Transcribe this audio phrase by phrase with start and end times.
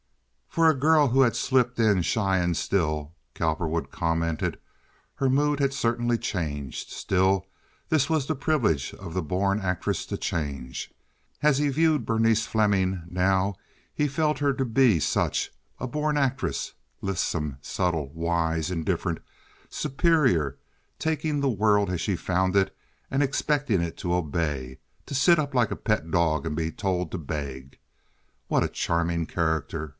[0.49, 4.59] For a girl who had slipped in shy and still, Cowperwood commented,
[5.15, 6.89] her mood had certainly changed.
[6.89, 7.45] Still,
[7.87, 10.91] this was the privilege of the born actress, to change.
[11.41, 13.55] And as he viewed Berenice Fleming now
[13.93, 19.19] he felt her to be such—a born actress, lissome, subtle, wise, indifferent,
[19.69, 20.57] superior,
[20.99, 22.75] taking the world as she found it
[23.09, 27.17] and expecting it to obey—to sit up like a pet dog and be told to
[27.17, 27.77] beg.
[28.47, 29.89] What a charming character!